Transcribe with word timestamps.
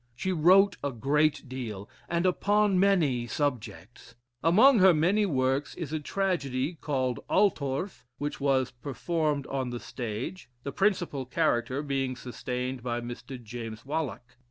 She 0.15 0.31
wrote 0.31 0.77
a 0.83 0.89
great 0.91 1.47
deal, 1.47 1.87
and 2.09 2.25
upon 2.25 2.79
many 2.79 3.27
subjects. 3.27 4.15
Among 4.43 4.79
her 4.79 4.95
many 4.95 5.27
works 5.27 5.75
is 5.75 5.93
a 5.93 5.99
tragedy 5.99 6.73
called 6.81 7.19
"Altorf," 7.29 8.07
which 8.17 8.41
was 8.41 8.71
performed 8.71 9.45
on 9.45 9.69
the 9.69 9.79
stage, 9.79 10.49
the 10.63 10.71
principal 10.71 11.27
character 11.27 11.83
being 11.83 12.15
sustained 12.15 12.81
by 12.81 12.99
Mr. 12.99 13.39
James 13.39 13.85
Wallack. 13.85 14.37